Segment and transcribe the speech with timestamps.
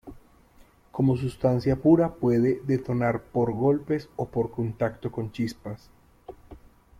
[0.91, 5.91] Como sustancia pura puede detonar por golpes o por contacto con chispas.